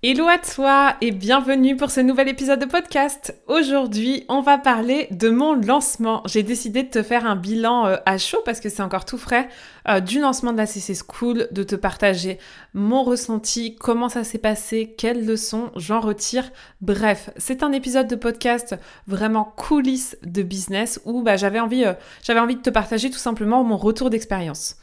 [0.00, 3.36] Hello à toi et bienvenue pour ce nouvel épisode de podcast.
[3.48, 6.22] Aujourd'hui, on va parler de mon lancement.
[6.24, 9.18] J'ai décidé de te faire un bilan euh, à chaud parce que c'est encore tout
[9.18, 9.48] frais
[9.88, 12.38] euh, du lancement de la CC School, de te partager
[12.74, 16.48] mon ressenti, comment ça s'est passé, quelles leçons j'en retire.
[16.80, 18.76] Bref, c'est un épisode de podcast
[19.08, 23.76] vraiment coulisses de business où bah, euh, j'avais envie de te partager tout simplement mon
[23.76, 24.76] retour d'expérience.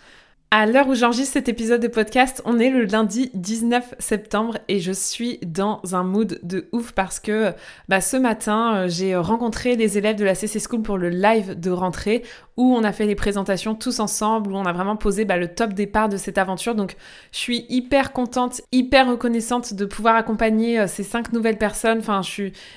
[0.52, 4.80] À l'heure où j'enregistre cet épisode de podcast, on est le lundi 19 septembre et
[4.80, 7.52] je suis dans un mood de ouf parce que
[7.90, 11.60] bah, ce matin, euh, j'ai rencontré les élèves de la CC School pour le live
[11.60, 12.24] de rentrée
[12.58, 15.50] où on a fait les présentations tous ensemble, où on a vraiment posé bah, le
[15.50, 16.74] top départ de cette aventure.
[16.74, 16.96] Donc
[17.34, 22.00] je suis hyper contente, hyper reconnaissante de pouvoir accompagner euh, ces cinq nouvelles personnes.
[22.00, 22.22] Enfin,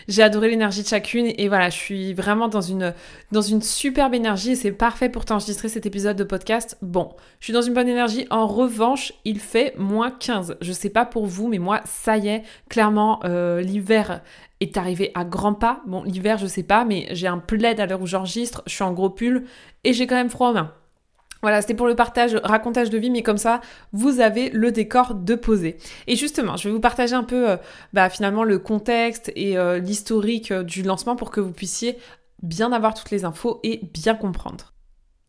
[0.08, 2.92] j'ai adoré l'énergie de chacune et voilà, je suis vraiment dans une,
[3.30, 6.76] dans une superbe énergie et c'est parfait pour t'enregistrer cet épisode de podcast.
[6.82, 8.26] Bon, je suis dans une bonne énergie.
[8.30, 10.56] En revanche, il fait moins 15.
[10.60, 14.22] Je sais pas pour vous, mais moi, ça y est, clairement, euh, l'hiver
[14.60, 15.82] est arrivé à grands pas.
[15.86, 18.84] Bon, l'hiver, je sais pas, mais j'ai un plaid à l'heure où j'enregistre, je suis
[18.84, 19.44] en gros pull
[19.84, 20.72] et j'ai quand même froid aux mains.
[21.40, 23.60] Voilà, c'était pour le partage, racontage de vie, mais comme ça,
[23.92, 25.76] vous avez le décor de poser.
[26.08, 27.56] Et justement, je vais vous partager un peu, euh,
[27.92, 31.96] bah, finalement, le contexte et euh, l'historique du lancement pour que vous puissiez
[32.42, 34.72] bien avoir toutes les infos et bien comprendre.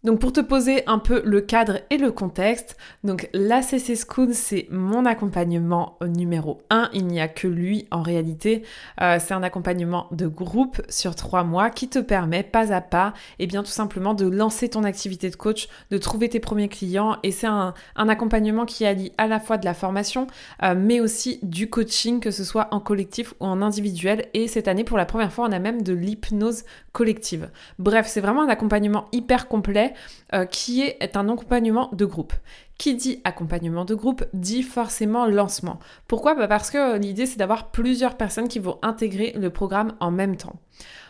[0.05, 4.65] Donc pour te poser un peu le cadre et le contexte, donc l'ACC School c'est
[4.71, 8.63] mon accompagnement numéro 1, il n'y a que lui en réalité,
[9.01, 13.13] euh, c'est un accompagnement de groupe sur trois mois qui te permet pas à pas
[13.39, 16.69] et eh bien tout simplement de lancer ton activité de coach, de trouver tes premiers
[16.69, 17.17] clients.
[17.23, 20.27] Et c'est un, accompagnement qui allie à la fois de la formation
[20.63, 24.27] euh, mais aussi du coaching que ce soit en collectif ou en individuel.
[24.33, 27.49] Et cette année pour la première fois on a même de l'hypnose collective.
[27.77, 29.93] Bref c'est vraiment un accompagnement hyper complet
[30.33, 32.33] euh, qui est un accompagnement de groupe.
[32.77, 35.79] Qui dit accompagnement de groupe dit forcément lancement.
[36.07, 36.35] Pourquoi?
[36.35, 40.37] Bah, Parce que l'idée c'est d'avoir plusieurs personnes qui vont intégrer le programme en même
[40.37, 40.59] temps.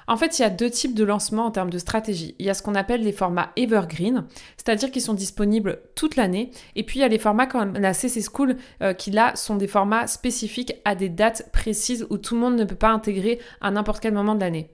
[0.09, 2.33] En fait, il y a deux types de lancement en termes de stratégie.
[2.39, 4.25] Il y a ce qu'on appelle les formats evergreen,
[4.57, 6.49] c'est-à-dire qu'ils sont disponibles toute l'année.
[6.75, 9.55] Et puis, il y a les formats comme la CC School, euh, qui là sont
[9.55, 13.39] des formats spécifiques à des dates précises où tout le monde ne peut pas intégrer
[13.61, 14.71] à n'importe quel moment de l'année.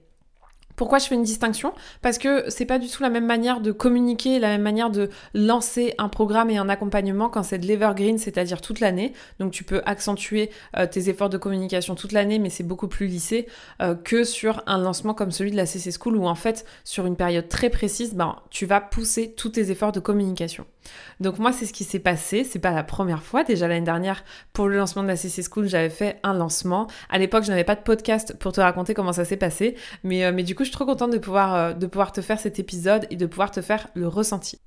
[0.76, 1.72] Pourquoi je fais une distinction?
[2.02, 5.10] Parce que c'est pas du tout la même manière de communiquer, la même manière de
[5.34, 9.12] lancer un programme et un accompagnement quand c'est de l'evergreen, c'est-à-dire toute l'année.
[9.38, 13.06] Donc tu peux accentuer euh, tes efforts de communication toute l'année, mais c'est beaucoup plus
[13.06, 13.46] lissé
[13.80, 17.06] euh, que sur un lancement comme celui de la CC School où en fait sur
[17.06, 20.66] une période très précise, ben, tu vas pousser tous tes efforts de communication.
[21.20, 23.44] Donc moi c'est ce qui s'est passé, c'est pas la première fois.
[23.44, 26.86] Déjà l'année dernière pour le lancement de la CC School, j'avais fait un lancement.
[27.10, 30.24] À l'époque je n'avais pas de podcast pour te raconter comment ça s'est passé, mais,
[30.24, 32.40] euh, mais du coup je suis trop contente de pouvoir, euh, de pouvoir te faire
[32.40, 34.60] cet épisode et de pouvoir te faire le ressenti.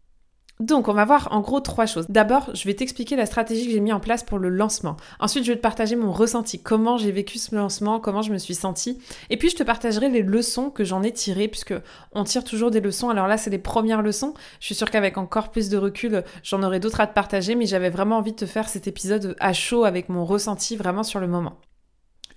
[0.59, 2.05] Donc, on va voir en gros trois choses.
[2.09, 4.97] D'abord, je vais t'expliquer la stratégie que j'ai mis en place pour le lancement.
[5.21, 8.37] Ensuite, je vais te partager mon ressenti, comment j'ai vécu ce lancement, comment je me
[8.37, 8.99] suis sentie.
[9.29, 11.73] Et puis, je te partagerai les leçons que j'en ai tirées, puisque
[12.11, 13.09] on tire toujours des leçons.
[13.09, 14.33] Alors là, c'est les premières leçons.
[14.59, 17.65] Je suis sûre qu'avec encore plus de recul, j'en aurai d'autres à te partager, mais
[17.65, 21.21] j'avais vraiment envie de te faire cet épisode à chaud avec mon ressenti vraiment sur
[21.21, 21.53] le moment.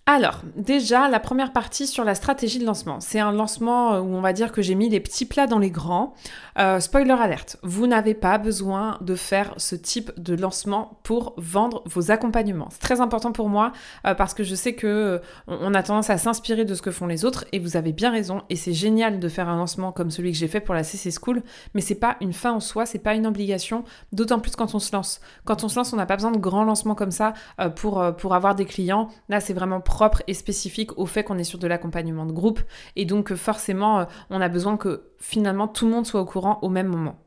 [0.06, 2.98] Alors, déjà, la première partie sur la stratégie de lancement.
[2.98, 5.60] C'est un lancement euh, où on va dire que j'ai mis les petits plats dans
[5.60, 6.14] les grands.
[6.58, 11.84] Euh, spoiler alerte, vous n'avez pas besoin de faire ce type de lancement pour vendre
[11.86, 12.66] vos accompagnements.
[12.72, 13.70] C'est très important pour moi
[14.04, 17.06] euh, parce que je sais que on a tendance à s'inspirer de ce que font
[17.06, 20.10] les autres et vous avez bien raison et c'est génial de faire un lancement comme
[20.10, 22.86] celui que j'ai fait pour la CC School, mais c'est pas une fin en soi,
[22.86, 25.20] c'est pas une obligation, d'autant plus quand on se lance.
[25.44, 27.34] Quand on se lance, on n'a pas besoin de grands lancements comme ça
[27.76, 29.08] pour, pour avoir des clients.
[29.28, 29.80] Là, c'est vraiment
[30.26, 32.60] et spécifique au fait qu'on est sur de l'accompagnement de groupe
[32.96, 36.58] et donc forcément euh, on a besoin que finalement tout le monde soit au courant
[36.62, 37.18] au même moment.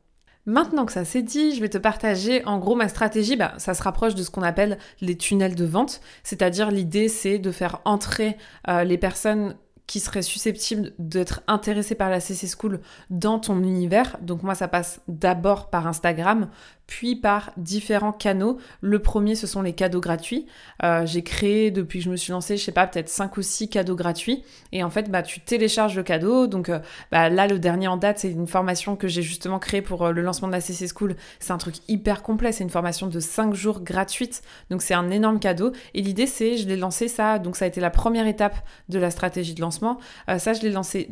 [0.44, 3.36] Maintenant que ça c'est dit, je vais te partager en gros ma stratégie.
[3.36, 7.38] Bah, ça se rapproche de ce qu'on appelle les tunnels de vente, c'est-à-dire l'idée c'est
[7.38, 8.36] de faire entrer
[8.68, 12.80] euh, les personnes qui seraient susceptibles d'être intéressées par la CC School
[13.10, 14.18] dans ton univers.
[14.20, 16.48] Donc moi, ça passe d'abord par Instagram,
[16.86, 18.58] puis par différents canaux.
[18.80, 20.46] Le premier, ce sont les cadeaux gratuits.
[20.82, 23.42] Euh, j'ai créé, depuis que je me suis lancée, je sais pas, peut-être 5 ou
[23.42, 24.44] 6 cadeaux gratuits.
[24.72, 26.46] Et en fait, bah, tu télécharges le cadeau.
[26.46, 26.78] Donc euh,
[27.10, 30.12] bah, là, le dernier en date, c'est une formation que j'ai justement créée pour euh,
[30.12, 31.16] le lancement de la CC School.
[31.40, 32.52] C'est un truc hyper complet.
[32.52, 34.42] C'est une formation de 5 jours gratuite.
[34.70, 35.72] Donc c'est un énorme cadeau.
[35.94, 38.56] Et l'idée, c'est, je l'ai lancé ça, donc ça a été la première étape
[38.88, 39.98] de la stratégie de lancement.
[40.38, 41.10] ça, je l'ai lancé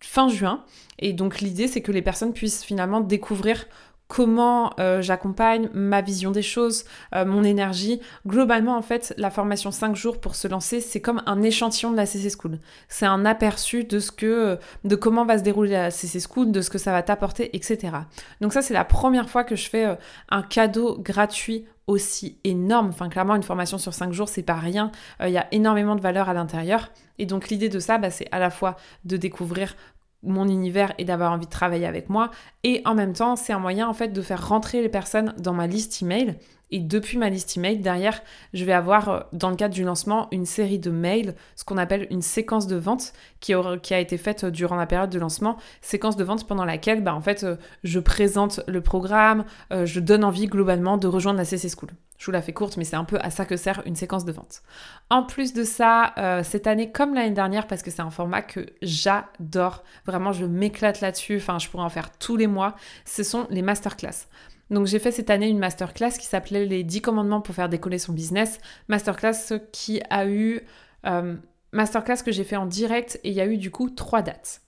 [0.00, 0.64] fin juin.
[0.98, 3.66] Et donc l'idée, c'est que les personnes puissent finalement découvrir
[4.12, 7.98] comment euh, j'accompagne, ma vision des choses, euh, mon énergie.
[8.26, 11.96] Globalement, en fait, la formation 5 jours pour se lancer, c'est comme un échantillon de
[11.96, 12.58] la CC School.
[12.90, 16.52] C'est un aperçu de ce que, euh, de comment va se dérouler la CC School,
[16.52, 17.96] de ce que ça va t'apporter, etc.
[18.42, 19.96] Donc ça, c'est la première fois que je fais
[20.28, 22.88] un cadeau gratuit aussi énorme.
[22.90, 24.92] Enfin, clairement, une formation sur 5 jours, c'est pas rien.
[25.24, 26.90] Il y a énormément de valeur à l'intérieur.
[27.18, 29.74] Et donc, l'idée de ça, bah, c'est à la fois de découvrir
[30.22, 32.30] mon univers et d'avoir envie de travailler avec moi.
[32.64, 35.52] Et en même temps, c'est un moyen en fait de faire rentrer les personnes dans
[35.52, 36.36] ma liste email.
[36.72, 38.22] Et depuis ma liste email, derrière,
[38.54, 41.76] je vais avoir, euh, dans le cadre du lancement, une série de mails, ce qu'on
[41.76, 45.58] appelle une séquence de vente qui, a été faite euh, durant la période de lancement.
[45.82, 50.24] Séquence de vente pendant laquelle, bah, en fait, euh, je présente le programme, je donne
[50.24, 51.90] envie globalement de rejoindre la CC School.
[52.16, 54.24] Je vous la fais courte, mais c'est un peu à ça que sert une séquence
[54.24, 54.62] de vente.
[55.10, 56.14] En plus de ça,
[56.44, 61.00] cette année comme l'année dernière, parce que c'est un format que j'adore, vraiment je m'éclate
[61.00, 64.26] là-dessus, enfin je pourrais en faire tous les mois, ce sont les masterclass.
[64.72, 67.98] Donc j'ai fait cette année une masterclass qui s'appelait les 10 commandements pour faire décoller
[67.98, 68.58] son business.
[68.88, 70.62] Masterclass qui a eu...
[71.06, 71.36] Euh,
[71.72, 74.62] masterclass que j'ai fait en direct et il y a eu du coup trois dates.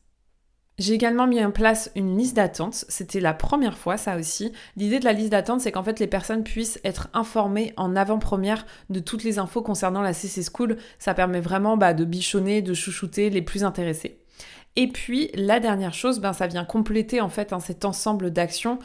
[0.78, 2.84] J'ai également mis en place une liste d'attente.
[2.88, 4.52] C'était la première fois, ça aussi.
[4.76, 8.66] L'idée de la liste d'attente, c'est qu'en fait, les personnes puissent être informées en avant-première
[8.90, 10.76] de toutes les infos concernant la CC School.
[10.98, 14.18] Ça permet vraiment bah, de bichonner, de chouchouter les plus intéressés.
[14.74, 18.80] Et puis, la dernière chose, ben, ça vient compléter en fait hein, cet ensemble d'actions,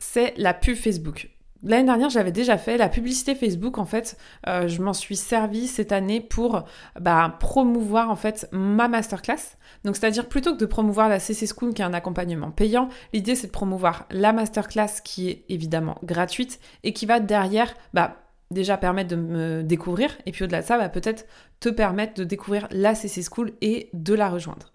[0.00, 1.30] c'est la pub Facebook.
[1.62, 3.76] L'année dernière, j'avais déjà fait la publicité Facebook.
[3.76, 4.16] En fait,
[4.48, 6.64] euh, je m'en suis servi cette année pour
[6.98, 9.58] bah, promouvoir en fait ma masterclass.
[9.84, 13.34] Donc, c'est-à-dire plutôt que de promouvoir la CC School qui est un accompagnement payant, l'idée
[13.34, 18.16] c'est de promouvoir la masterclass qui est évidemment gratuite et qui va derrière bah,
[18.50, 21.26] déjà permettre de me découvrir et puis au-delà de ça, va peut-être
[21.60, 24.72] te permettre de découvrir la CC School et de la rejoindre.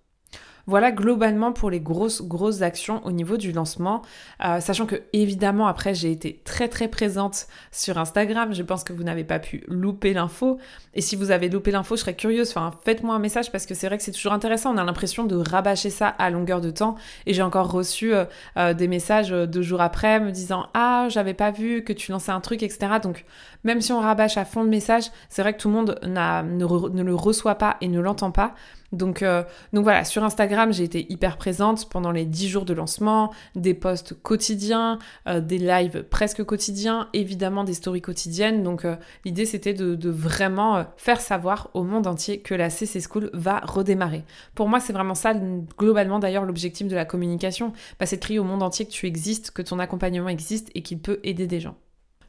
[0.68, 4.02] Voilà globalement pour les grosses, grosses actions au niveau du lancement.
[4.44, 8.54] Euh, sachant que évidemment après j'ai été très très présente sur Instagram.
[8.54, 10.58] Je pense que vous n'avez pas pu louper l'info.
[10.96, 12.50] Et si vous avez loupé l'info, je serais curieuse.
[12.50, 14.74] Enfin, faites-moi un message parce que c'est vrai que c'est toujours intéressant.
[14.74, 16.96] On a l'impression de rabâcher ça à longueur de temps.
[17.28, 18.26] Et j'ai encore reçu euh,
[18.58, 22.32] euh, des messages deux jours après me disant Ah, j'avais pas vu que tu lançais
[22.32, 22.94] un truc, etc.
[23.04, 23.26] Donc
[23.64, 26.88] même si on rabâche à fond le message, c'est vrai que tout le monde ne,
[26.90, 28.56] ne le reçoit pas et ne l'entend pas.
[28.92, 29.44] Donc, euh,
[29.74, 33.74] donc voilà, sur Instagram, j'ai été hyper présente pendant les 10 jours de lancement, des
[33.74, 38.64] posts quotidiens, euh, des lives presque quotidiens, évidemment des stories quotidiennes.
[38.64, 38.96] Donc euh,
[39.26, 44.24] l'idée c'était de, vraiment faire savoir au monde entier que la CC School va redémarrer.
[44.54, 45.34] Pour moi, c'est vraiment ça,
[45.78, 47.74] globalement d'ailleurs, l'objectif de la communication.
[48.00, 50.82] Bah, c'est de crier au monde entier que tu existes, que ton accompagnement existe et
[50.82, 51.76] qu'il peut aider des gens.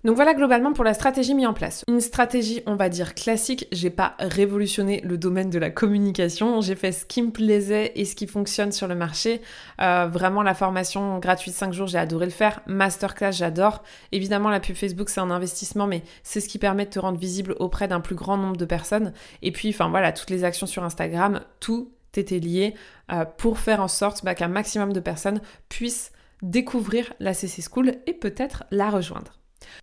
[0.07, 1.83] Donc voilà globalement pour la stratégie mise en place.
[1.89, 6.77] Une stratégie, on va dire classique, j'ai pas révolutionné le domaine de la communication, j'ai
[6.77, 9.41] fait ce qui me plaisait et ce qui fonctionne sur le marché.
[9.81, 12.61] Euh, vraiment la formation gratuite 5 jours, j'ai adoré le faire.
[12.69, 13.83] Masterclass, j'adore.
[14.13, 17.19] Évidemment la pub Facebook, c'est un investissement, mais c'est ce qui permet de te rendre
[17.19, 19.13] visible auprès d'un plus grand nombre de personnes.
[19.43, 22.75] Et puis, enfin voilà, toutes les actions sur Instagram, tout était lié
[23.11, 26.13] euh, pour faire en sorte bah, qu'un maximum de personnes puissent
[26.43, 29.33] découvrir la CC School et peut-être la rejoindre.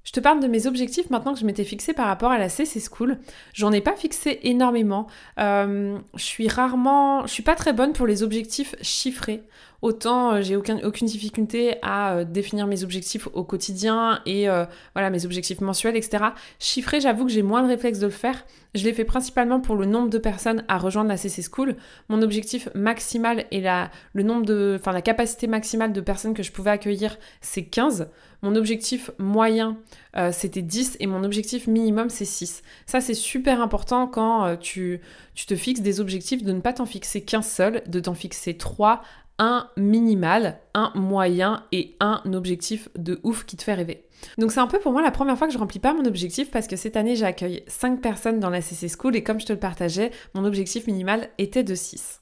[0.03, 2.49] Je te parle de mes objectifs maintenant que je m'étais fixé par rapport à la
[2.49, 3.19] CC School.
[3.53, 5.07] J'en ai pas fixé énormément.
[5.39, 9.43] Euh, je suis rarement, je suis pas très bonne pour les objectifs chiffrés.
[9.83, 14.47] Autant euh, j'ai aucun, aucune difficulté à euh, définir mes objectifs au quotidien et
[14.95, 16.23] voilà mes objectifs mensuels, etc.
[16.57, 18.45] Chiffrés, j'avoue que j'ai moins de réflexe de le faire.
[18.75, 21.75] Je l'ai fait principalement pour le nombre de personnes à rejoindre la CC School.
[22.07, 26.43] Mon objectif maximal et la, le nombre de, enfin la capacité maximale de personnes que
[26.43, 28.07] je pouvais accueillir, c'est 15.
[28.41, 29.77] Mon objectif moyen,
[30.17, 32.61] euh, c'était 10 et mon objectif minimum, c'est 6.
[32.85, 34.99] Ça, c'est super important quand euh, tu,
[35.33, 38.57] tu te fixes des objectifs de ne pas t'en fixer qu'un seul, de t'en fixer
[38.57, 39.01] 3,
[39.39, 44.05] un minimal, un moyen et un objectif de ouf qui te fait rêver.
[44.37, 46.49] Donc c'est un peu pour moi la première fois que je remplis pas mon objectif
[46.51, 49.53] parce que cette année j'accueille 5 personnes dans la CC School et comme je te
[49.53, 52.21] le partageais, mon objectif minimal était de 6.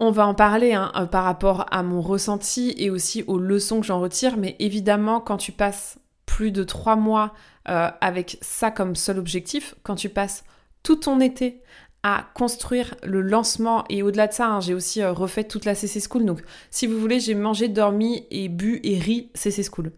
[0.00, 3.80] On va en parler hein, euh, par rapport à mon ressenti et aussi aux leçons
[3.80, 7.34] que j'en retire, mais évidemment, quand tu passes plus de trois mois
[7.68, 10.44] euh, avec ça comme seul objectif, quand tu passes
[10.84, 11.62] tout ton été
[12.02, 15.74] à construire le lancement et au-delà de ça, hein, j'ai aussi euh, refait toute la
[15.74, 16.24] CC School.
[16.24, 19.92] Donc, si vous voulez, j'ai mangé, dormi et bu et ri CC School.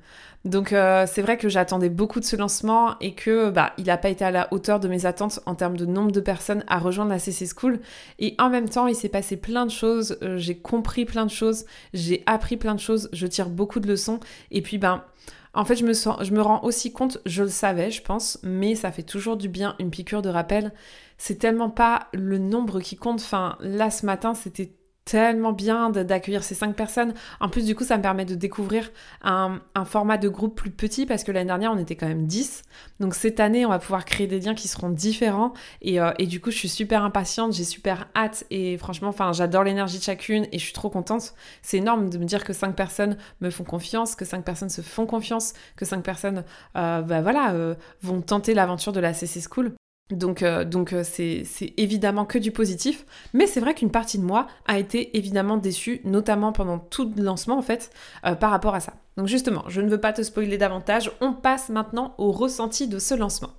[0.46, 3.98] Donc euh, c'est vrai que j'attendais beaucoup de ce lancement et que bah, il n'a
[3.98, 6.78] pas été à la hauteur de mes attentes en termes de nombre de personnes à
[6.78, 7.78] rejoindre la CC School.
[8.18, 11.30] Et en même temps, il s'est passé plein de choses, euh, j'ai compris plein de
[11.30, 14.18] choses, j'ai appris plein de choses, je tire beaucoup de leçons.
[14.50, 15.04] Et puis ben,
[15.52, 18.38] en fait, je me, sens, je me rends aussi compte, je le savais, je pense,
[18.42, 20.72] mais ça fait toujours du bien une piqûre de rappel.
[21.18, 23.20] C'est tellement pas le nombre qui compte.
[23.20, 24.72] Enfin, là ce matin, c'était
[25.04, 27.14] tellement bien d'accueillir ces cinq personnes.
[27.40, 28.90] En plus, du coup, ça me permet de découvrir
[29.22, 32.62] un, format de groupe plus petit parce que l'année dernière, on était quand même 10.
[33.00, 35.52] Donc cette année, on va pouvoir créer des liens qui seront différents.
[35.82, 38.44] Et, euh, et du coup, je suis super impatiente, j'ai super hâte.
[38.50, 41.34] Et franchement, j'adore l'énergie de chacune et je suis trop contente.
[41.62, 44.82] C'est énorme de me dire que cinq personnes me font confiance, que cinq personnes se
[44.82, 46.44] font confiance, que cinq personnes,
[46.76, 49.72] euh, bah voilà, euh, vont tenter l'aventure de la CC School.
[50.10, 54.46] Donc, euh, euh, c'est, évidemment que du positif, mais c'est vrai qu'une partie de moi
[54.66, 57.90] a été évidemment déçue, notamment pendant tout le lancement en fait,
[58.26, 58.94] euh, par rapport à ça.
[59.16, 62.98] Donc justement, je ne veux pas te spoiler davantage, on passe maintenant au ressenti de
[62.98, 63.50] ce lancement.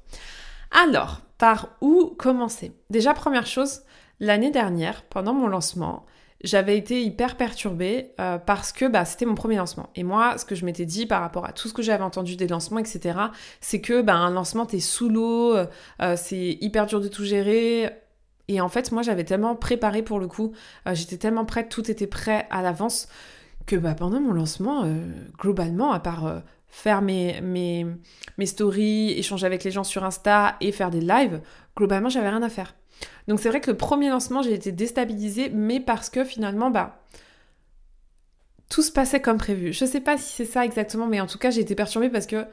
[0.72, 2.74] Alors, par où commencer?
[2.90, 3.82] Déjà, première chose,
[4.20, 6.06] l'année dernière, pendant mon lancement,
[6.44, 9.90] j'avais été hyper perturbée euh, parce que bah, c'était mon premier lancement.
[9.96, 12.36] Et moi, ce que je m'étais dit par rapport à tout ce que j'avais entendu
[12.36, 13.18] des lancements, etc.,
[13.60, 15.66] c'est que bah, un lancement, t'es sous l'eau, euh,
[16.02, 17.90] euh, c'est hyper dur de tout gérer.
[18.48, 20.52] Et en fait, moi, j'avais tellement préparé pour le coup,
[20.92, 23.08] j'étais tellement prête, tout était prêt à l'avance,
[23.66, 24.84] que bah, pendant mon lancement,
[25.38, 27.86] globalement, à part faire mes, mes,
[28.38, 31.40] mes stories, échanger avec les gens sur Insta et faire des lives,
[31.78, 32.74] globalement, j'avais rien à faire.
[33.32, 37.02] Donc c'est vrai que le premier lancement, j'ai été déstabilisée, mais parce que finalement, bah,
[38.68, 39.72] tout se passait comme prévu.
[39.72, 42.26] Je sais pas si c'est ça exactement, mais en tout cas, j'ai été perturbée parce
[42.28, 42.46] que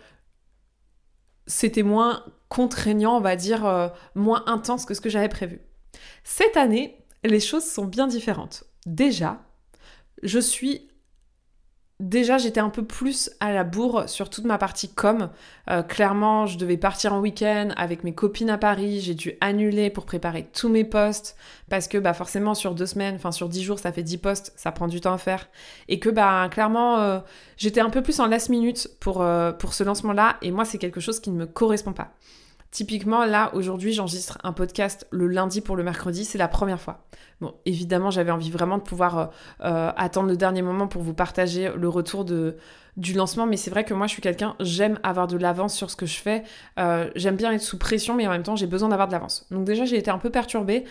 [1.49, 5.61] c'était moins contraignant, on va dire, euh, moins intense que ce que j'avais prévu.
[6.23, 8.63] Cette année, les choses sont bien différentes.
[8.87, 9.43] Déjà,
[10.23, 10.88] je suis
[12.01, 15.31] Déjà, j'étais un peu plus à la bourre sur toute ma partie com.
[15.69, 19.01] Euh, clairement, je devais partir en week-end avec mes copines à Paris.
[19.01, 21.37] J'ai dû annuler pour préparer tous mes posts
[21.69, 24.53] parce que bah forcément sur deux semaines, enfin sur dix jours, ça fait dix posts,
[24.55, 25.49] ça prend du temps à faire.
[25.89, 27.19] Et que bah clairement, euh,
[27.57, 30.37] j'étais un peu plus en last minute pour, euh, pour ce lancement-là.
[30.41, 32.13] Et moi, c'est quelque chose qui ne me correspond pas.
[32.71, 37.07] Typiquement, là, aujourd'hui, j'enregistre un podcast le lundi pour le mercredi, c'est la première fois.
[37.41, 39.27] Bon, évidemment, j'avais envie vraiment de pouvoir euh,
[39.65, 43.85] euh, attendre le dernier moment pour vous partager le retour du lancement, mais c'est vrai
[43.85, 46.43] que moi, je suis quelqu'un, j'aime avoir de l'avance sur ce que je fais.
[46.79, 49.47] Euh, j'aime bien être sous pression, mais en même temps, j'ai besoin d'avoir de l'avance.
[49.51, 50.85] Donc déjà, j'ai été un peu perturbée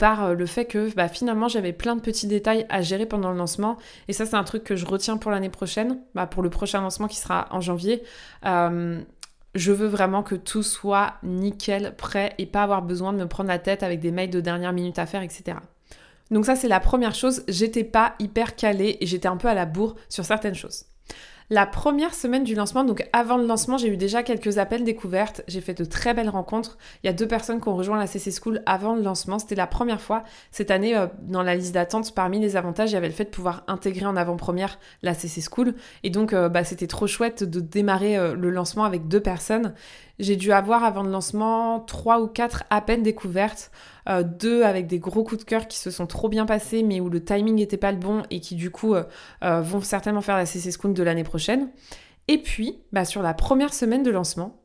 [0.00, 3.38] par le fait que bah, finalement, j'avais plein de petits détails à gérer pendant le
[3.38, 3.76] lancement,
[4.08, 6.80] et ça, c'est un truc que je retiens pour l'année prochaine, bah, pour le prochain
[6.80, 8.02] lancement qui sera en janvier
[9.54, 13.48] je veux vraiment que tout soit nickel, prêt et pas avoir besoin de me prendre
[13.48, 15.58] la tête avec des mails de dernière minute à faire, etc.
[16.30, 19.54] Donc ça c'est la première chose, j'étais pas hyper calée et j'étais un peu à
[19.54, 20.84] la bourre sur certaines choses.
[21.52, 25.42] La première semaine du lancement, donc avant le lancement, j'ai eu déjà quelques appels découvertes.
[25.48, 26.78] J'ai fait de très belles rencontres.
[27.02, 29.40] Il y a deux personnes qui ont rejoint la CC School avant le lancement.
[29.40, 32.14] C'était la première fois cette année euh, dans la liste d'attente.
[32.14, 35.40] Parmi les avantages, il y avait le fait de pouvoir intégrer en avant-première la CC
[35.40, 35.74] School.
[36.04, 39.74] Et donc, euh, bah, c'était trop chouette de démarrer euh, le lancement avec deux personnes.
[40.20, 43.70] J'ai dû avoir avant le lancement trois ou quatre peine découvertes,
[44.10, 47.00] euh, deux avec des gros coups de cœur qui se sont trop bien passés mais
[47.00, 49.04] où le timing n'était pas le bon et qui du coup euh,
[49.44, 51.70] euh, vont certainement faire la CC School de l'année prochaine.
[52.28, 54.62] Et puis, bah, sur la première semaine de lancement,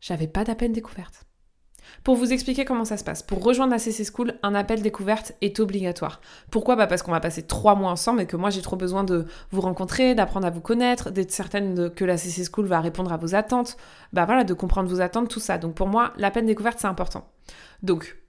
[0.00, 1.26] j'avais pas peine découverte.
[2.04, 5.32] Pour vous expliquer comment ça se passe, pour rejoindre la CC School, un appel découverte
[5.40, 6.20] est obligatoire.
[6.50, 6.76] Pourquoi?
[6.76, 9.26] Bah Parce qu'on va passer trois mois ensemble et que moi j'ai trop besoin de
[9.50, 13.16] vous rencontrer, d'apprendre à vous connaître, d'être certaine que la CC School va répondre à
[13.16, 13.76] vos attentes,
[14.12, 15.58] bah voilà, de comprendre vos attentes, tout ça.
[15.58, 17.28] Donc pour moi, l'appel découverte c'est important.
[17.82, 18.21] Donc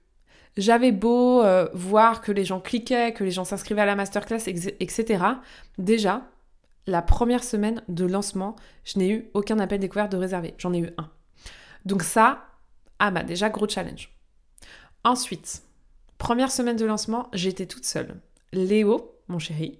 [0.56, 4.46] j'avais beau euh, voir que les gens cliquaient, que les gens s'inscrivaient à la masterclass,
[4.46, 5.24] etc.
[5.78, 6.22] Déjà,
[6.86, 10.54] la première semaine de lancement, je n'ai eu aucun appel découverte de réservé.
[10.58, 11.10] J'en ai eu un.
[11.84, 12.46] Donc ça,
[12.98, 14.10] ah bah déjà gros challenge.
[15.02, 15.62] Ensuite,
[16.18, 18.20] première semaine de lancement, j'étais toute seule.
[18.52, 19.78] Léo, mon chéri,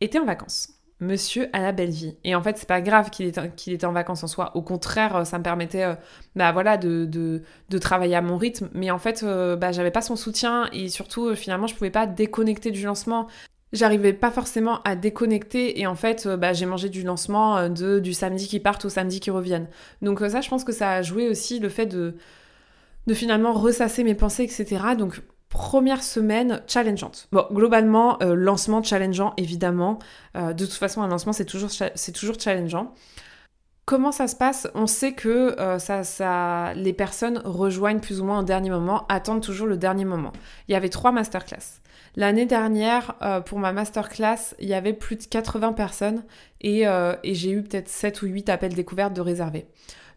[0.00, 0.79] était en vacances.
[1.00, 2.16] Monsieur à la belle vie.
[2.24, 4.54] Et en fait, c'est pas grave qu'il était, en vacances en soi.
[4.54, 5.94] Au contraire, ça me permettait euh,
[6.36, 7.42] bah, voilà, de,
[7.80, 8.68] travailler à mon rythme.
[8.74, 11.90] Mais en fait, euh, bah, j'avais pas son soutien et surtout, euh, finalement, je pouvais
[11.90, 13.28] pas déconnecter du lancement.
[13.72, 18.12] J'arrivais pas forcément à déconnecter et en fait, bah, j'ai mangé du lancement de, du
[18.12, 19.68] samedi qui partent au samedi qui reviennent.
[20.02, 22.16] Donc ça, je pense que ça a joué aussi le fait de,
[23.06, 24.96] de finalement ressasser mes pensées, etc.
[24.98, 27.28] Donc première semaine challengeante.
[27.32, 29.98] Bon, globalement, euh, lancement challengeant, évidemment.
[30.36, 31.70] Euh, de toute façon, un lancement, c'est toujours,
[32.40, 32.94] challengeant.
[33.84, 34.68] comment ça se passe?
[34.74, 39.42] On sait que ça, ça, les personnes rejoignent plus ou moins au dernier moment, attendent
[39.42, 40.32] toujours le dernier moment.
[40.68, 41.80] Il y avait trois masterclass.
[42.16, 43.16] L'année dernière,
[43.46, 46.24] pour ma masterclass, il y avait plus de 80 personnes
[46.60, 49.66] et, et j'ai eu peut-être 7 ou 8 appels découvertes de réservés.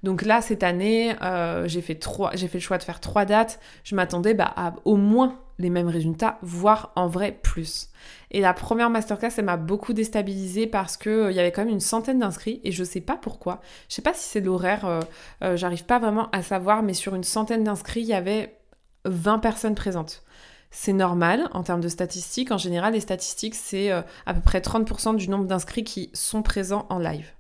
[0.03, 3.60] Donc là, cette année, euh, j'ai fait, le choix de faire trois dates.
[3.86, 7.89] Je m'attendais bah, à au moins les mêmes résultats, voire en vrai plus.
[8.31, 11.74] Et la première masterclass, elle m'a beaucoup déstabilisée parce qu'il euh, y avait quand même
[11.74, 13.62] une centaine d'inscrits et je sais pas pourquoi.
[13.88, 15.01] Je sais pas si c'est l'horaire,
[15.41, 18.60] euh, j'arrive pas vraiment à savoir, mais sur une centaine d'inscrits, il y avait
[19.05, 20.24] 20 personnes présentes.
[20.69, 22.51] C'est normal en termes de statistiques.
[22.51, 26.88] En général, les statistiques, c'est à peu près 30% du nombre d'inscrits qui sont présents
[26.89, 27.31] en live.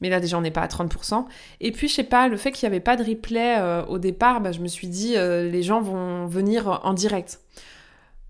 [0.00, 1.26] Mais là, déjà, on n'est pas à 30%.
[1.60, 3.98] Et puis, je sais pas, le fait qu'il n'y avait pas de replay euh, au
[3.98, 7.40] départ, bah, je me suis dit, euh, les gens vont venir en direct.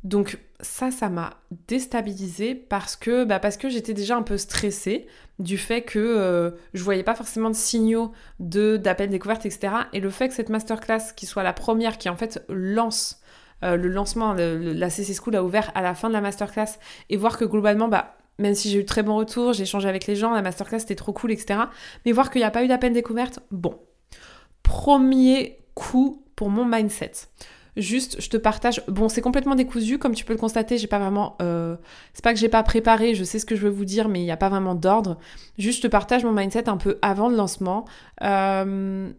[0.04, 1.34] Donc ça, ça m'a
[1.66, 5.06] déstabilisée parce que, bah, que j'étais déjà un peu stressée
[5.38, 9.72] du fait que euh, je voyais pas forcément de signaux de d'appel découverte, etc.
[9.92, 13.20] Et le fait que cette masterclass, qui soit la première qui en fait lance
[13.60, 16.78] le lancement, la CC School a ouvert à la fin de la masterclass
[17.10, 19.88] et voir que globalement, bah, même si j'ai eu de très bons retours, j'ai échangé
[19.88, 21.60] avec les gens, la masterclass c'était trop cool, etc.
[22.04, 23.78] Mais voir qu'il n'y a pas eu d'appel découverte, bon.
[24.62, 27.12] Premier coup pour mon mindset.
[27.78, 28.82] Juste, je te partage.
[28.88, 30.78] Bon, c'est complètement décousu, comme tu peux le constater.
[30.78, 31.36] J'ai pas vraiment.
[31.40, 31.76] Euh,
[32.12, 33.14] c'est pas que j'ai pas préparé.
[33.14, 35.18] Je sais ce que je veux vous dire, mais il n'y a pas vraiment d'ordre.
[35.58, 37.84] Juste, je te partage mon mindset un peu avant le lancement.
[38.22, 39.12] Euh,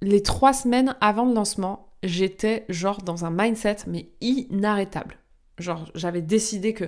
[0.00, 5.18] les trois semaines avant le lancement, j'étais genre dans un mindset mais inarrêtable.
[5.58, 6.86] Genre, j'avais décidé que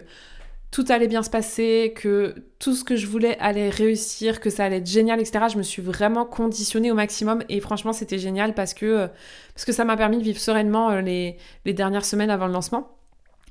[0.74, 4.64] tout allait bien se passer, que tout ce que je voulais allait réussir, que ça
[4.64, 5.44] allait être génial, etc.
[5.52, 9.06] Je me suis vraiment conditionnée au maximum et franchement c'était génial parce que, euh,
[9.54, 12.90] parce ça m'a permis de vivre sereinement euh, les dernières semaines avant le lancement.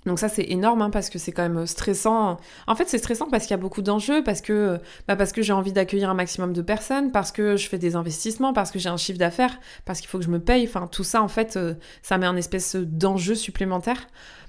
[0.05, 2.37] Donc ça c'est énorme hein, parce que c'est quand même stressant.
[2.67, 5.41] En fait c'est stressant parce qu'il y a beaucoup d'enjeux, parce que bah parce que
[5.41, 8.79] j'ai envie d'accueillir un maximum de personnes, parce que je fais des investissements, parce que
[8.79, 10.65] j'ai un chiffre d'affaires, parce qu'il faut que je me paye.
[10.67, 14.07] Enfin tout ça en fait euh, ça met un espèce d'enjeu supplémentaire.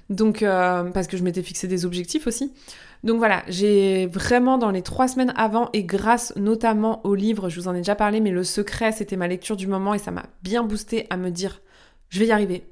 [0.09, 2.53] Donc, euh, parce que je m'étais fixé des objectifs aussi.
[3.03, 7.59] Donc voilà, j'ai vraiment dans les trois semaines avant, et grâce notamment au livre, je
[7.59, 10.11] vous en ai déjà parlé, mais le secret, c'était ma lecture du moment et ça
[10.11, 11.61] m'a bien boosté à me dire,
[12.09, 12.65] je vais y arriver,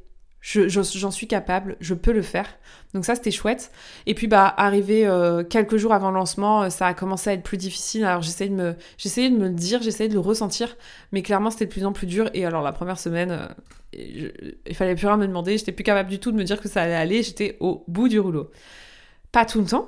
[0.43, 2.47] j'en suis capable, je peux le faire.
[2.93, 3.71] Donc ça, c'était chouette.
[4.05, 7.33] Et puis, bah, arrivé euh, quelques jours avant le lancement, euh, ça a commencé à
[7.33, 8.03] être plus difficile.
[8.03, 10.75] Alors, j'essayais de me, j'essayais de me le dire, j'essayais de le ressentir,
[11.13, 12.29] mais clairement, c'était de plus en plus dur.
[12.33, 14.29] Et alors, la première semaine, euh,
[14.67, 16.67] il fallait plus rien me demander, j'étais plus capable du tout de me dire que
[16.67, 18.51] ça allait aller, j'étais au bout du rouleau.
[19.32, 19.88] Pas tout le temps,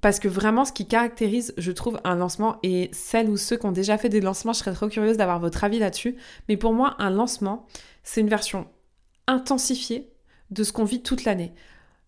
[0.00, 3.66] parce que vraiment, ce qui caractérise, je trouve, un lancement, et celles ou ceux qui
[3.66, 6.16] ont déjà fait des lancements, je serais trop curieuse d'avoir votre avis là-dessus.
[6.48, 7.66] Mais pour moi, un lancement,
[8.02, 8.66] c'est une version
[9.32, 10.12] intensifié
[10.50, 11.52] de ce qu'on vit toute l'année.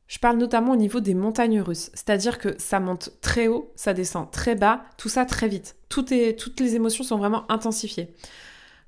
[0.07, 3.95] Je parle notamment au niveau des montagnes russes, c'est-à-dire que ça monte très haut, ça
[3.95, 5.77] descend très bas, tout ça très vite.
[5.89, 8.15] Toutes les émotions sont vraiment intensifiées.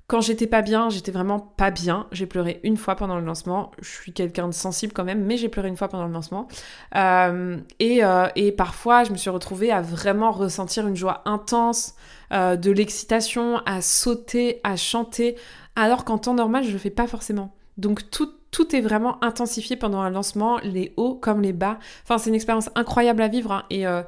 [0.07, 2.07] Quand j'étais pas bien, j'étais vraiment pas bien.
[2.13, 3.71] J'ai pleuré une fois pendant le lancement.
[3.81, 6.47] Je suis quelqu'un de sensible quand même, mais j'ai pleuré une fois pendant le lancement.
[6.95, 11.95] Euh, et, euh, et, parfois, je me suis retrouvée à vraiment ressentir une joie intense,
[12.31, 15.35] euh, de l'excitation, à sauter, à chanter,
[15.75, 17.53] alors qu'en temps normal, je le fais pas forcément.
[17.77, 21.77] Donc tout, tout est vraiment intensifié pendant un lancement, les hauts comme les bas.
[22.03, 23.51] Enfin, c'est une expérience incroyable à vivre.
[23.51, 23.63] Hein.
[23.69, 24.01] Et, euh,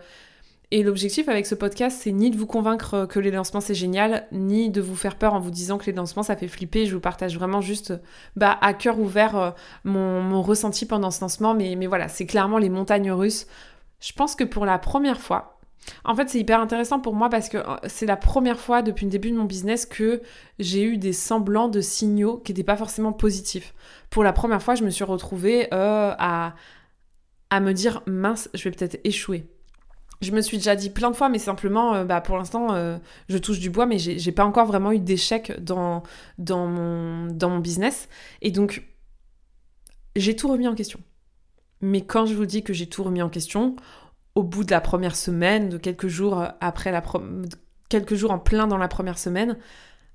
[0.72, 4.28] et l'objectif avec ce podcast, c'est ni de vous convaincre que les lancements c'est génial,
[4.32, 6.86] ni de vous faire peur en vous disant que les lancements ça fait flipper.
[6.86, 7.94] Je vous partage vraiment juste
[8.36, 9.52] bah, à cœur ouvert euh,
[9.84, 11.54] mon, mon, ressenti pendant ce lancement.
[11.54, 13.48] Mais voilà, c'est clairement les montagnes russes.
[14.00, 15.59] Je pense que pour la première fois,
[16.04, 19.06] en fait, c'est hyper intéressant pour moi parce que euh, c'est la première fois depuis
[19.06, 20.22] le début de mon business que
[20.60, 23.74] j'ai eu des semblants de signaux qui n'étaient pas forcément positifs.
[24.10, 26.56] Pour la première fois, je me suis retrouvée euh, à,
[27.60, 29.46] me dire mince, je vais peut-être échouer.
[30.22, 32.76] Je me suis déjà dit plein de fois, mais simplement, euh, bah, pour l'instant,
[33.30, 36.04] je touche du bois, mais j'ai pas encore vraiment eu d'échec dans
[36.38, 38.10] mon business.
[38.42, 38.84] Et donc,
[40.16, 41.00] j'ai tout remis en question.
[41.82, 43.78] Mais quand je vous dis que j'ai tout remis en question,
[44.36, 49.58] au bout de la première semaine, de quelques jours en plein dans la première semaine,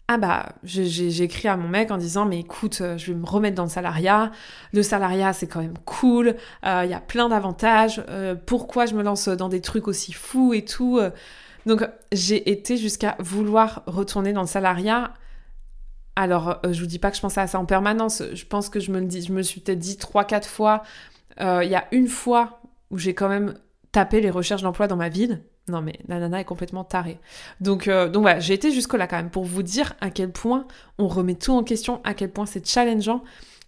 [0.06, 3.24] ah bah j'ai écrit à mon mec en disant mais écoute euh, je vais me
[3.24, 4.32] remettre dans le salariat,
[4.74, 8.94] le salariat c'est quand même cool, euh, il y a plein d'avantages, euh, pourquoi je
[8.94, 11.00] me lance dans des trucs aussi fous et tout.
[11.64, 15.14] Donc j'ai été jusqu'à vouloir retourner dans le salariat.
[16.16, 18.80] Alors je vous dis pas que je pensais à ça en permanence, je pense que
[18.80, 20.82] je me je me suis peut-être dit trois quatre fois.
[21.40, 23.54] Il y a une fois où j'ai quand même
[23.94, 25.40] taper les recherches d'emploi dans ma ville.
[25.68, 27.18] Non mais la nana est complètement tarée.
[27.60, 30.32] Donc, euh, donc voilà, j'ai été jusque là quand même pour vous dire à quel
[30.32, 30.66] point
[30.98, 33.22] on remet tout en question, à quel point c'est challengeant.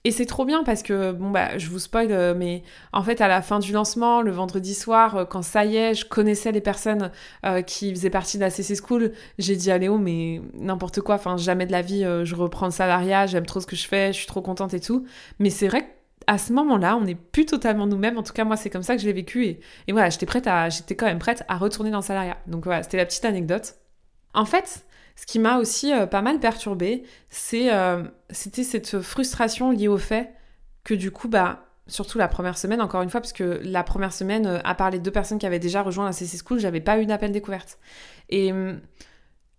[0.05, 2.63] Et c'est trop bien parce que, bon, bah, je vous spoil, euh, mais
[2.93, 5.95] en fait, à la fin du lancement, le vendredi soir, euh, quand ça y est,
[5.95, 7.11] je connaissais les personnes
[7.45, 9.11] euh, qui faisaient partie de la CC School,
[9.41, 12.73] j'ai dit à Léo, mais n'importe quoi, enfin, jamais de la vie, je reprends le
[12.73, 15.05] salariat, j'aime trop ce que je fais, je suis trop contente et tout.
[15.41, 15.96] Mais c'est vrai
[16.27, 18.19] qu'à ce moment-là, on n'est plus totalement nous-mêmes.
[18.19, 19.45] En tout cas, moi, c'est comme ça que je l'ai vécu.
[19.45, 22.39] Et, et voilà, j'étais prête à, j'étais quand même prête à retourner dans le salariat.
[22.47, 23.77] Donc voilà, c'était la petite anecdote.
[24.35, 24.87] En fait,
[25.17, 29.97] ce qui m'a aussi euh, pas mal perturbée, c'est, euh, c'était cette frustration liée au
[29.97, 30.33] fait
[30.85, 34.13] que du coup, bah, surtout la première semaine, encore une fois, parce que la première
[34.13, 36.83] semaine, euh, à part les deux personnes qui avaient déjà rejoint la CC School, j'avais
[36.83, 37.79] pas eu d'appel découverte.
[38.29, 38.79] Et hum,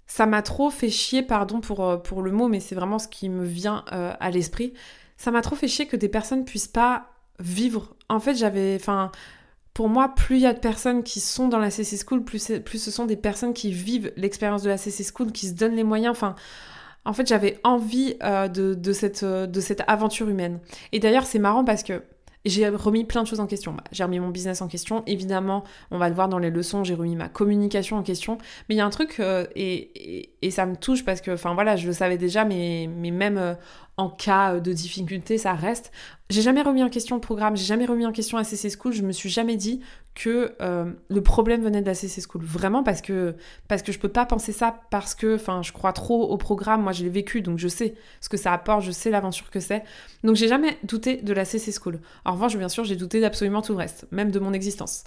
[0.05, 3.27] ça m'a trop fait chier, pardon pour, pour le mot, mais c'est vraiment ce qui
[3.27, 4.73] me vient à l'esprit.
[5.17, 7.95] Ça m'a trop fait chier que des personnes puissent pas vivre.
[8.09, 8.75] En fait, j'avais.
[8.79, 9.11] Enfin,
[9.73, 12.51] pour moi, plus il y a de personnes qui sont dans la CC School, plus,
[12.65, 15.75] plus ce sont des personnes qui vivent l'expérience de la CC School, qui se donnent
[15.75, 16.11] les moyens.
[16.11, 16.35] Enfin,
[17.05, 20.59] en fait, j'avais envie euh, de, cette, euh, de cette aventure humaine.
[20.91, 22.01] Et d'ailleurs, c'est marrant parce que
[22.45, 23.75] j'ai remis plein de choses en question.
[23.91, 25.03] J'ai remis mon business en question.
[25.05, 28.37] Évidemment, on va le voir dans les leçons, j'ai remis ma communication en question.
[28.69, 31.75] Mais il y a un truc, euh, et, ça me touche parce que, enfin voilà,
[31.75, 33.57] je le savais déjà, mais, mais même
[33.97, 35.91] en cas de difficulté, ça reste.
[36.29, 38.93] J'ai jamais remis en question le programme, j'ai jamais remis en question la CC School,
[38.93, 39.81] je me suis jamais dit
[40.17, 42.41] que euh, le problème venait de la CC School.
[42.43, 43.35] Vraiment parce que,
[43.67, 46.81] parce que je peux pas penser ça parce que enfin, je crois trop au programme,
[46.81, 49.59] moi je l'ai vécu donc je sais ce que ça apporte, je sais l'aventure que
[49.59, 49.83] c'est.
[50.23, 51.99] Donc j'ai jamais douté de la CC School.
[52.25, 55.03] En revanche, bien sûr, j'ai douté d'absolument tout le reste, même de mon existence.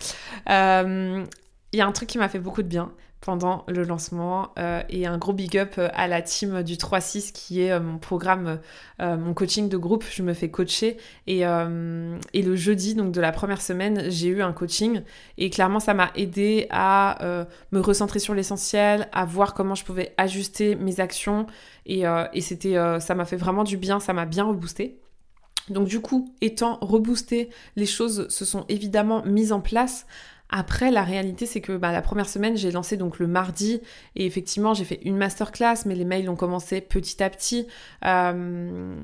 [0.48, 1.24] Euh,
[1.72, 4.82] il y a un truc qui m'a fait beaucoup de bien, pendant le lancement euh,
[4.88, 7.98] et un gros big up euh, à la team du 3-6 qui est euh, mon
[7.98, 8.60] programme,
[8.98, 10.04] mon coaching de groupe.
[10.10, 10.96] Je me fais coacher.
[11.26, 15.02] Et, et le jeudi donc de la première semaine j'ai eu un coaching.
[15.38, 20.12] Et clairement ça m'a aidé à me recentrer sur l'essentiel, à voir comment je pouvais
[20.18, 21.46] ajuster mes actions.
[21.86, 22.04] Et,
[22.34, 25.00] et c'était ça m'a fait vraiment du bien, ça m'a bien reboosté.
[25.70, 30.06] Donc du coup, étant reboosté, les choses se sont évidemment mises en place
[30.50, 33.80] après, la réalité, c'est que bah, la première semaine, j'ai lancé donc le mardi
[34.16, 37.66] et effectivement, j'ai fait une masterclass, mais les mails ont commencé petit à petit.
[38.04, 38.94] Euh,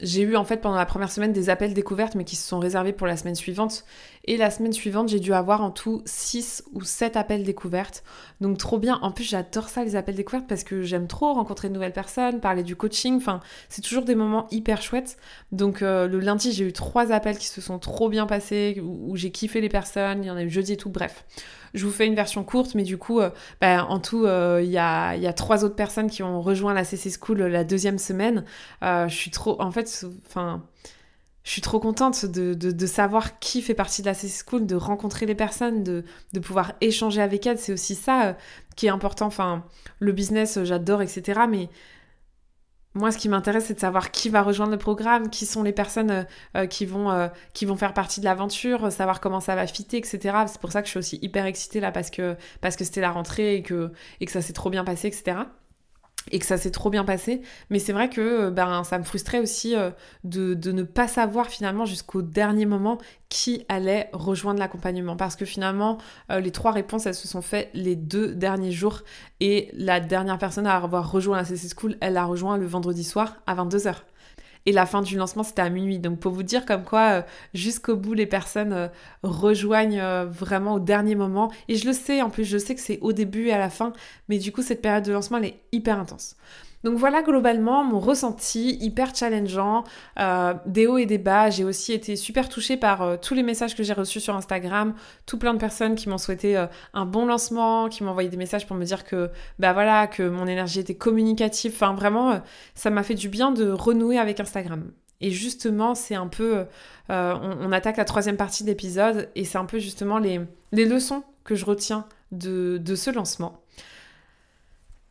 [0.00, 2.60] j'ai eu en fait pendant la première semaine des appels découvertes mais qui se sont
[2.60, 3.84] réservés pour la semaine suivante.
[4.30, 8.04] Et la semaine suivante, j'ai dû avoir en tout 6 ou 7 appels découvertes.
[8.42, 8.98] Donc trop bien.
[9.00, 12.38] En plus, j'adore ça les appels découvertes parce que j'aime trop rencontrer de nouvelles personnes,
[12.38, 13.16] parler du coaching.
[13.16, 15.16] Enfin, c'est toujours des moments hyper chouettes.
[15.50, 19.16] Donc euh, le lundi, j'ai eu 3 appels qui se sont trop bien passés, où,
[19.16, 20.22] j'ai kiffé les personnes.
[20.22, 20.90] Il y en a eu jeudi et tout.
[20.90, 21.24] Bref.
[21.72, 23.30] Je vous fais une version courte, mais du coup, euh,
[23.62, 26.74] bah, en tout, euh, il y, a, y, a, trois autres personnes qui ont rejoint
[26.74, 28.44] la CC School la deuxième semaine.
[28.82, 30.62] Je suis trop, en fait, enfin,
[31.48, 35.24] je suis trop contente de, savoir qui fait partie de la CC School, de rencontrer
[35.24, 36.04] les personnes, de,
[36.42, 37.58] pouvoir échanger avec elles.
[37.58, 38.36] C'est aussi ça
[38.76, 39.24] qui est important.
[39.24, 39.64] Enfin,
[39.98, 41.40] le business, j'adore, etc.
[41.48, 41.70] Mais
[42.92, 45.72] moi, ce qui m'intéresse, c'est de savoir qui va rejoindre le programme, qui sont les
[45.72, 47.28] personnes euh, euh, qui, vont, euh,
[47.78, 50.18] faire partie de l'aventure, savoir comment ça va fitter, etc.
[50.48, 53.54] C'est pour ça que je suis aussi hyper excitée là parce que c'était la rentrée
[53.54, 53.90] et que
[54.26, 55.44] ça s'est trop bien passé, etc
[56.32, 57.42] et que ça s'est trop bien passé.
[57.70, 59.90] Mais c'est vrai que euh, ben, ça me frustrait aussi euh,
[60.24, 65.16] de, ne pas savoir finalement jusqu'au dernier moment qui allait rejoindre l'accompagnement.
[65.16, 65.98] Parce que finalement,
[66.30, 69.02] euh, les trois réponses, elles se sont faites les deux derniers jours.
[69.40, 73.04] Et la dernière personne à avoir rejoint la CC School, elle a rejoint le vendredi
[73.04, 73.94] soir à 22h.
[74.68, 75.98] Et la fin du lancement, c'était à minuit.
[75.98, 77.22] Donc pour vous dire comme quoi, euh,
[77.54, 78.88] jusqu'au bout, les personnes euh,
[79.22, 81.50] rejoignent euh, vraiment au dernier moment.
[81.68, 83.70] Et je le sais, en plus, je sais que c'est au début et à la
[83.70, 83.94] fin.
[84.28, 86.36] Mais du coup, cette période de lancement, elle est hyper intense.
[86.84, 89.84] Donc voilà globalement mon ressenti hyper challengeant,
[90.18, 91.50] euh, des hauts et des bas.
[91.50, 94.94] J'ai aussi été super touchée par euh, tous les messages que j'ai reçus sur Instagram,
[95.26, 98.36] tout plein de personnes qui m'ont souhaité euh, un bon lancement, qui m'ont envoyé des
[98.36, 101.72] messages pour me dire que bah voilà que mon énergie était communicative.
[101.74, 102.40] Enfin vraiment,
[102.74, 104.84] ça m'a fait du bien de renouer avec Instagram.
[105.20, 106.64] Et justement, c'est un peu,
[107.08, 111.24] on, attaque la troisième partie de l'épisode et c'est un peu justement les, les leçons
[111.42, 113.60] que je retiens de, de ce lancement.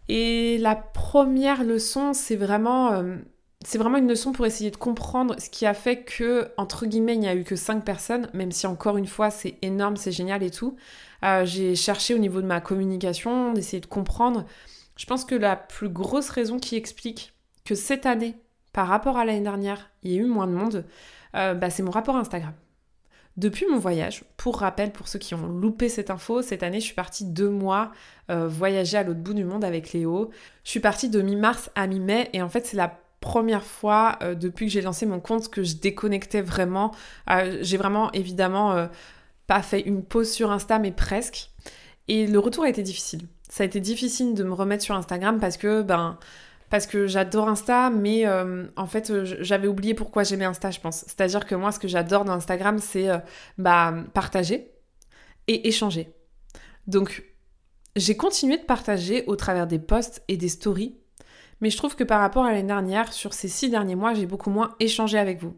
[0.10, 3.18] Et la première leçon, c'est vraiment, euh,
[3.76, 7.20] vraiment une leçon pour essayer de comprendre ce qui a fait que, entre guillemets, il
[7.20, 10.44] n'y a eu que 5 personnes, même si encore une fois, c'est énorme, c'est génial
[10.44, 10.76] et tout.
[11.26, 14.46] Euh, j'ai cherché au niveau de ma communication, d'essayer de comprendre.
[14.96, 17.34] Je pense que la plus grosse raison qui explique
[17.66, 18.36] que cette année,
[18.74, 20.86] par rapport à l'année dernière, il y a eu moins de monde,
[21.36, 22.54] euh, bah, c'est mon rapport Instagram.
[23.38, 26.86] Depuis mon voyage, pour rappel, pour ceux qui ont loupé cette info, cette année, je
[26.86, 27.92] suis partie deux mois
[28.32, 30.32] euh, voyager à l'autre bout du monde avec Léo.
[30.64, 34.34] Je suis partie de mi-mars à mi-mai et en fait, c'est la première fois euh,
[34.34, 36.92] depuis que j'ai lancé mon compte que je déconnectais vraiment.
[37.30, 38.88] Euh, j'ai vraiment, évidemment,
[39.46, 41.52] pas fait une pause sur Insta, mais presque.
[42.08, 43.28] Et le retour a été difficile.
[43.50, 46.18] Ça a été difficile de me remettre sur Instagram parce que, ben,
[46.70, 51.06] parce que j'adore Insta, mais en fait, j'avais oublié pourquoi j'aimais Insta, je pense.
[51.08, 53.08] C'est-à-dire que moi, ce que j'adore dans Instagram, c'est
[53.58, 54.72] bah, partager
[55.48, 56.14] et échanger.
[56.88, 57.24] Donc,
[57.96, 60.98] j'ai continué de partager au travers des posts et des stories,
[61.62, 64.26] mais je trouve que par rapport à l'année dernière, sur ces six derniers mois, j'ai
[64.26, 65.56] beaucoup moins échangé avec vous.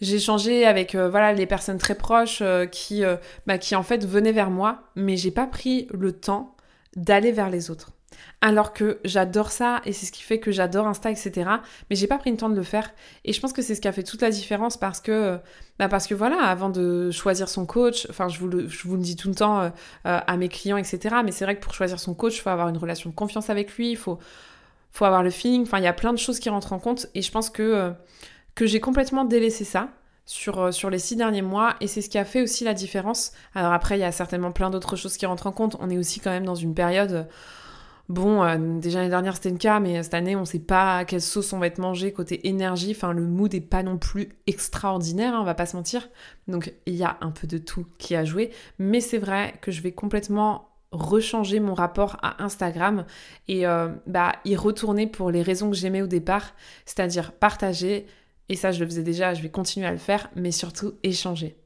[0.00, 3.82] J'ai échangé avec euh, voilà les personnes très proches euh, qui, euh, bah, qui en
[3.82, 6.54] fait venaient vers moi, mais j'ai pas pris le temps
[6.94, 7.92] d'aller vers les autres.
[8.40, 11.50] Alors que j'adore ça et c'est ce qui fait que j'adore Insta, etc.
[11.90, 12.90] Mais j'ai pas pris le temps de le faire.
[13.24, 15.38] Et je pense que c'est ce qui a fait toute la différence parce que,
[15.78, 19.28] bah parce que voilà, avant de choisir son coach, enfin je vous le, dis tout
[19.28, 19.72] le temps
[20.04, 21.16] à mes clients, etc.
[21.24, 23.50] Mais c'est vrai que pour choisir son coach, il faut avoir une relation de confiance
[23.50, 24.18] avec lui, il faut,
[25.00, 25.62] avoir le feeling.
[25.62, 27.06] Enfin, il y a plein de choses qui rentrent en compte.
[27.14, 27.92] Et je pense que
[28.56, 29.90] que j'ai complètement délaissé ça
[30.24, 32.74] sur, euh, sur les six derniers mois et c'est ce qui a fait aussi la
[32.74, 33.32] différence.
[33.54, 35.76] Alors après, il y a certainement plein d'autres choses qui rentrent en compte.
[35.78, 37.28] On est aussi quand même dans une période...
[38.08, 41.04] Euh, bon, euh, déjà l'année dernière c'était le cas, mais cette année on sait pas
[41.04, 42.92] quelle sauce on va être mangé côté énergie.
[42.92, 46.08] Enfin, le mood est pas non plus extraordinaire, hein, on va pas se mentir.
[46.48, 49.70] Donc il y a un peu de tout qui a joué, mais c'est vrai que
[49.70, 53.04] je vais complètement rechanger mon rapport à Instagram
[53.48, 53.64] et
[54.06, 56.54] bah y retourner pour les raisons que j'aimais au départ,
[56.86, 58.06] c'est-à-dire partager,
[58.48, 61.56] et ça, je le faisais déjà, je vais continuer à le faire, mais surtout échanger.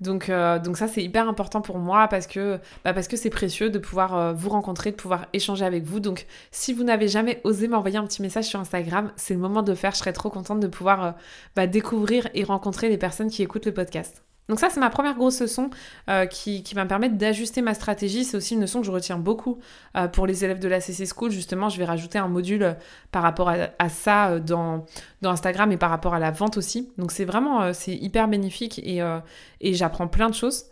[0.00, 3.30] Donc, euh, donc ça, c'est hyper important pour moi parce que bah parce que c'est
[3.30, 6.00] précieux de pouvoir euh, vous rencontrer, de pouvoir échanger avec vous.
[6.00, 9.62] Donc, si vous n'avez jamais osé m'envoyer un petit message sur Instagram, c'est le moment
[9.62, 9.92] de le faire.
[9.92, 11.12] Je serais trop contente de pouvoir euh,
[11.54, 14.25] bah, découvrir et rencontrer les personnes qui écoutent le podcast.
[14.48, 15.70] Donc ça, c'est ma première grosse leçon
[16.08, 18.24] euh, qui, va me permettre d'ajuster ma stratégie.
[18.24, 19.58] C'est aussi une leçon que je retiens beaucoup
[19.96, 21.30] euh, pour les élèves de la CC School.
[21.30, 22.74] Justement, je vais rajouter un module euh,
[23.10, 24.84] par rapport à, ça dans,
[25.24, 26.92] Instagram et par rapport à la vente aussi.
[26.96, 29.00] Donc c'est vraiment, c'est hyper bénéfique et,
[29.60, 30.66] et j'apprends plein de choses.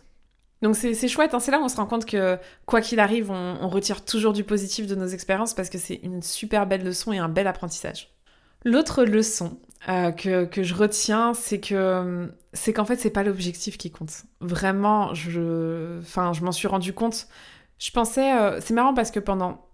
[0.61, 1.39] Donc c'est chouette, hein.
[1.39, 4.31] c'est là où on se rend compte que quoi qu'il arrive, on, on retire toujours
[4.31, 7.47] du positif de nos expériences parce que c'est une super belle leçon et un bel
[7.47, 8.14] apprentissage.
[8.65, 13.77] L'autre leçon, euh, que, que, je retiens, c'est que c'est qu'en fait c'est pas l'objectif
[13.77, 14.23] qui compte.
[14.41, 17.27] Vraiment, je, enfin, je m'en suis rendu compte.
[17.77, 19.67] Je pensais, euh, c'est marrant parce que pendant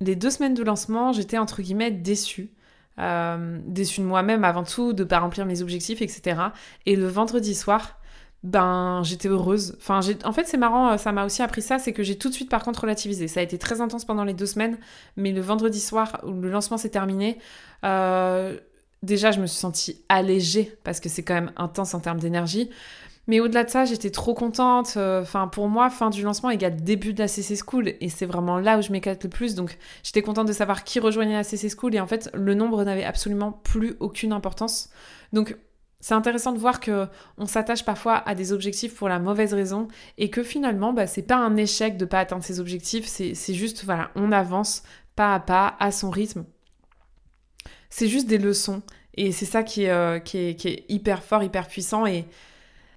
[0.00, 2.50] les deux semaines de lancement, j'étais entre guillemets déçue.
[2.98, 6.40] Euh, déçue de moi-même avant tout, de pas remplir mes objectifs, etc.
[6.86, 8.00] Et le vendredi soir,
[8.44, 9.74] ben j'étais heureuse.
[9.78, 12.34] Enfin, en fait, c'est marrant, ça m'a aussi appris ça, c'est que j'ai tout de
[12.34, 13.26] suite par contre relativisé.
[13.26, 14.78] Ça a été très intense pendant les deux semaines,
[15.16, 17.38] mais le vendredi soir où le lancement s'est terminé,
[17.84, 18.56] euh,
[19.02, 22.70] déjà, je me suis sentie allégée parce que c'est quand même intense en termes d'énergie.
[23.26, 24.94] Mais au-delà de ça, j'étais trop contente.
[24.98, 27.94] Euh, enfin, pour moi, fin du lancement égale début de la CC School.
[28.00, 29.54] Et c'est vraiment là où je m'éclate le plus.
[29.54, 31.94] Donc, j'étais contente de savoir qui rejoignait la CC School.
[31.94, 34.90] Et en fait, le nombre n'avait absolument plus aucune importance.
[35.32, 35.56] Donc,
[36.04, 37.06] c'est intéressant de voir que
[37.38, 39.88] on s'attache parfois à des objectifs pour la mauvaise raison
[40.18, 43.06] et que finalement, bah, c'est pas un échec de pas atteindre ses objectifs.
[43.06, 44.82] C'est juste, voilà, on avance
[45.16, 46.44] pas à pas, à son rythme.
[47.88, 48.82] C'est juste des leçons.
[49.14, 52.04] Et c'est ça qui est, euh, qui est, hyper fort, hyper puissant.
[52.04, 52.26] Et,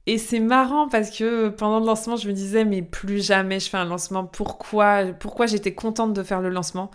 [0.06, 3.70] et c'est marrant parce que pendant le lancement, je me disais, mais plus jamais je
[3.70, 4.26] fais un lancement.
[4.26, 6.92] Pourquoi, pourquoi j'étais contente de faire le lancement?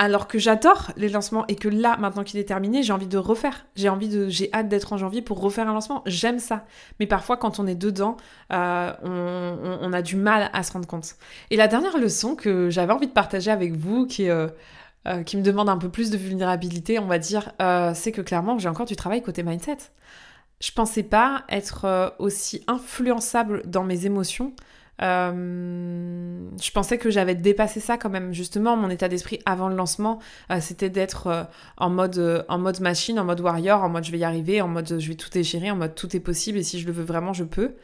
[0.00, 3.18] Alors que j'adore les lancements et que là, maintenant qu'il est terminé, j'ai envie de
[3.18, 3.66] refaire.
[3.76, 6.02] J'ai envie de, j'ai hâte d'être en janvier pour refaire un lancement.
[6.06, 6.64] J'aime ça.
[6.98, 8.16] Mais parfois, quand on est dedans,
[8.50, 8.92] euh,
[9.82, 11.16] on, a du mal à se rendre compte.
[11.50, 14.48] Et la dernière leçon que j'avais envie de partager avec vous, qui euh,
[15.06, 17.52] euh, qui me demande un peu plus de vulnérabilité, on va dire,
[17.94, 19.76] c'est que clairement, j'ai encore du travail côté mindset.
[20.62, 24.54] Je pensais pas être aussi influençable dans mes émotions.
[25.00, 28.32] Je pensais que j'avais dépassé ça quand même.
[28.32, 30.18] Justement, mon état d'esprit avant le lancement,
[30.60, 34.24] c'était d'être en, mode, en mode machine, en mode warrior, en mode je vais y
[34.24, 36.86] arriver, en mode je vais tout déchirer, en mode tout est possible et si je
[36.86, 37.76] le veux vraiment, je peux.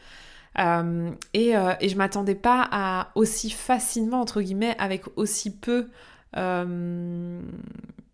[0.58, 5.88] et, et je m'attendais pas à aussi facilement, entre guillemets, avec aussi peu
[6.36, 7.40] euh,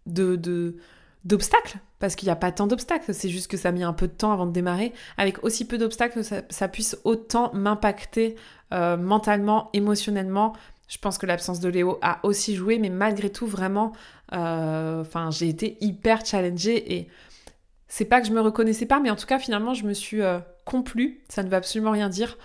[0.07, 0.77] de,
[1.25, 3.93] d'obstacles, parce qu'il n'y a pas tant d'obstacles, c'est juste que ça a mis un
[3.93, 4.93] peu de temps avant de démarrer.
[5.17, 8.37] Avec aussi peu d'obstacles, ça, puisse autant m'impacter
[8.73, 10.55] euh, mentalement, émotionnellement.
[10.89, 13.93] Je pense que l'absence de Léo a aussi joué, mais malgré tout, vraiment,
[14.33, 17.09] euh, j'ai été hyper challengée et
[17.89, 20.23] c'est pas que je me reconnaissais pas, mais en tout cas, finalement, je me suis
[20.65, 22.39] complu, ça ne veut absolument rien dire,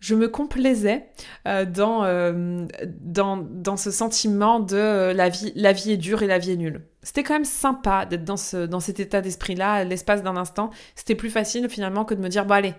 [0.00, 1.06] je me complaisais
[1.46, 6.22] euh, dans, euh, dans, dans, ce sentiment de euh, la, vie, la vie est dure
[6.22, 6.82] et la vie est nulle.
[7.02, 10.70] C'était quand même sympa d'être dans, ce, dans cet état d'esprit-là, l'espace d'un instant.
[10.94, 12.74] C'était plus facile finalement que de me dire, bon allez,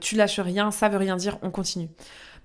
[0.00, 1.88] tu lâches rien, ça veut rien dire, on continue.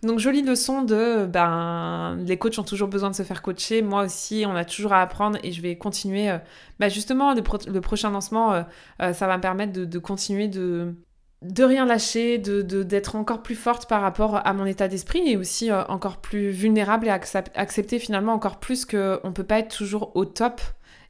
[0.04, 4.04] Donc jolie leçon de, ben, les coachs ont toujours besoin de se faire coacher, moi
[4.04, 6.36] aussi, on a toujours à apprendre et je vais continuer.
[6.80, 8.66] Ben, justement, le, prochain lancement,
[9.00, 10.96] ça va me permettre de, continuer de
[11.42, 15.38] de rien lâcher, de d'être encore plus forte par rapport à mon état d'esprit et
[15.38, 19.76] aussi euh, encore plus vulnérable et accepter finalement encore plus qu'on ne peut pas être
[19.76, 20.62] toujours au top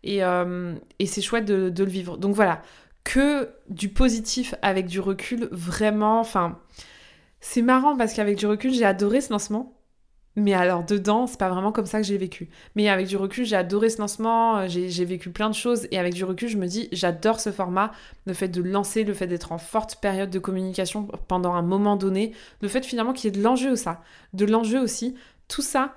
[0.05, 0.21] et,
[0.99, 2.17] et c'est chouette de, de, le vivre.
[2.17, 2.61] Donc voilà,
[3.03, 6.59] que du positif avec du recul, vraiment, enfin,
[7.39, 9.75] c'est marrant parce qu'avec du recul, j'ai adoré ce lancement.
[10.37, 12.49] Mais alors dedans, c'est pas vraiment comme ça que j'ai vécu.
[12.75, 15.97] Mais avec du recul, j'ai adoré ce lancement, euh, j'ai vécu plein de choses et
[15.97, 17.91] avec du recul, je me dis, j'adore ce format,
[18.25, 21.95] le fait de lancer, le fait d'être en forte période de communication pendant un moment
[21.95, 24.01] donné, le fait finalement qu'il y ait de l'enjeu ça,
[24.33, 25.15] de l'enjeu aussi,
[25.47, 25.95] tout ça,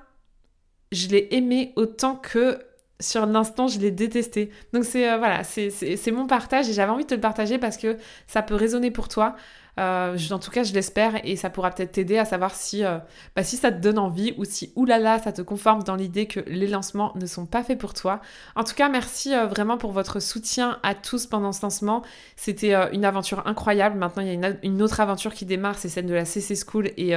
[0.93, 2.61] je l'ai aimé autant que
[3.01, 4.51] sur l'instant, je l'ai détesté.
[4.73, 7.77] Donc c'est euh, voilà, c'est mon partage et j'avais envie de te le partager parce
[7.77, 9.37] que ça peut résonner pour toi.
[9.79, 12.99] Euh, en tout cas, je l'espère et ça pourra peut-être t'aider à savoir si, euh,
[13.37, 16.41] bah, si ça te donne envie ou si, oulala, ça te conforme dans l'idée que
[16.49, 18.21] les lancements ne sont pas faits pour toi.
[18.57, 22.03] En tout cas, merci vraiment pour votre soutien à tous pendant ce lancement.
[22.35, 23.97] C'était une aventure incroyable.
[23.97, 26.91] Maintenant, il y a une, autre aventure qui démarre, c'est celle de la CC School
[26.97, 27.15] et,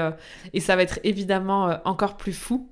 [0.54, 2.71] et ça va être évidemment encore plus fou.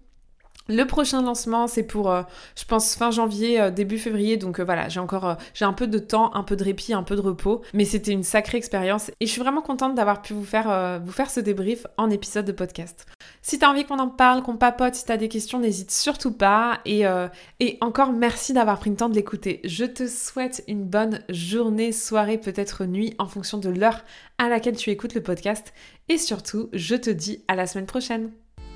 [0.71, 2.21] Le prochain lancement, c'est pour, euh,
[2.55, 4.37] je pense, fin janvier, euh, début février.
[4.37, 7.01] Donc euh, voilà, j'ai encore, j'ai un peu de temps, un peu de répit, un
[7.01, 7.63] peu de repos.
[7.73, 11.39] Mais c'était une sacrée expérience et je suis vraiment contente d'avoir pu vous faire, ce
[11.39, 13.07] débrief en épisode de podcast.
[13.41, 16.79] Si t'as envie qu'on en parle, qu'on papote, si t'as des questions, n'hésite surtout pas.
[16.85, 17.03] Et
[17.81, 19.61] encore merci d'avoir pris le temps de l'écouter.
[19.63, 24.03] Je te souhaite une bonne journée, soirée, peut-être nuit, en fonction de l'heure
[24.37, 25.73] à laquelle tu écoutes le podcast.
[26.09, 28.31] Et surtout, je te dis à la semaine prochaine.